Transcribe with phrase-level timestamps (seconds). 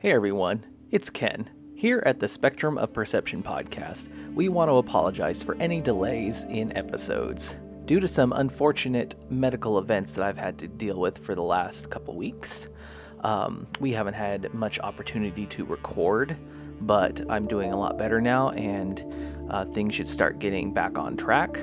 [0.00, 1.50] Hey everyone, it's Ken.
[1.74, 6.74] Here at the Spectrum of Perception podcast, we want to apologize for any delays in
[6.74, 7.54] episodes.
[7.84, 11.90] Due to some unfortunate medical events that I've had to deal with for the last
[11.90, 12.68] couple weeks,
[13.24, 16.34] um, we haven't had much opportunity to record,
[16.80, 19.04] but I'm doing a lot better now and
[19.50, 21.60] uh, things should start getting back on track.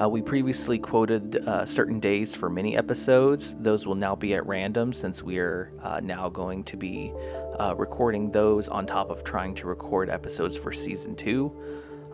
[0.00, 3.56] Uh, we previously quoted uh, certain days for many episodes.
[3.58, 7.12] Those will now be at random since we are uh, now going to be
[7.58, 11.52] uh, recording those on top of trying to record episodes for season two.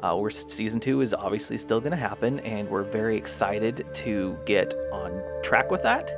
[0.00, 4.36] Uh, where season two is obviously still going to happen, and we're very excited to
[4.44, 6.10] get on track with that.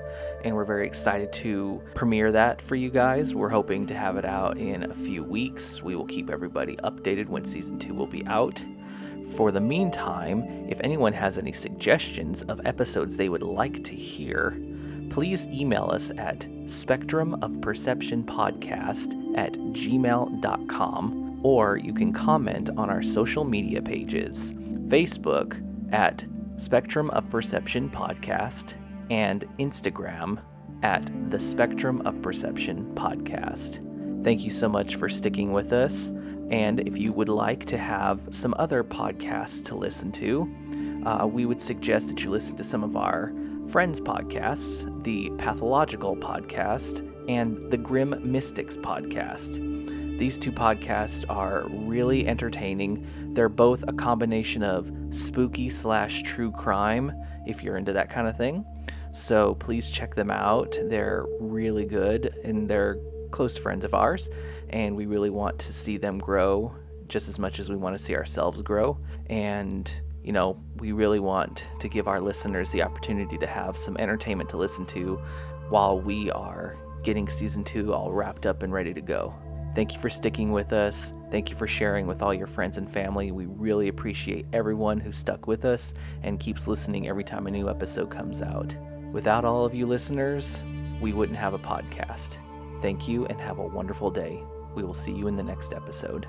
[0.44, 3.34] And we're very excited to premiere that for you guys.
[3.34, 5.82] We're hoping to have it out in a few weeks.
[5.82, 8.60] We will keep everybody updated when season two will be out.
[9.34, 14.56] For the meantime, if anyone has any suggestions of episodes they would like to hear,
[15.10, 23.82] please email us at spectrumofperceptionpodcast at gmail.com or you can comment on our social media
[23.82, 24.52] pages
[24.88, 26.24] Facebook at
[26.58, 28.74] Spectrum of Perception Podcast
[29.10, 30.38] and Instagram
[30.82, 33.82] at the Spectrum of Perception Podcast.
[34.24, 36.10] Thank you so much for sticking with us.
[36.50, 41.44] And if you would like to have some other podcasts to listen to, uh, we
[41.46, 43.32] would suggest that you listen to some of our
[43.68, 50.18] friends' podcasts, the Pathological Podcast and the Grimm Mystics Podcast.
[50.18, 53.06] These two podcasts are really entertaining.
[53.34, 57.12] They're both a combination of spooky slash true crime,
[57.46, 58.64] if you're into that kind of thing.
[59.12, 60.76] So please check them out.
[60.84, 62.98] They're really good and they're
[63.30, 64.28] close friends of ours,
[64.70, 66.74] and we really want to see them grow
[67.08, 68.98] just as much as we want to see ourselves grow.
[69.28, 69.90] And,
[70.22, 74.50] you know, we really want to give our listeners the opportunity to have some entertainment
[74.50, 75.20] to listen to
[75.68, 79.34] while we are getting season two all wrapped up and ready to go.
[79.74, 81.12] Thank you for sticking with us.
[81.30, 83.30] Thank you for sharing with all your friends and family.
[83.30, 87.68] We really appreciate everyone who stuck with us and keeps listening every time a new
[87.68, 88.74] episode comes out.
[89.12, 90.56] Without all of you listeners,
[91.00, 92.38] we wouldn't have a podcast.
[92.82, 94.42] Thank you and have a wonderful day.
[94.74, 96.26] We will see you in the next episode.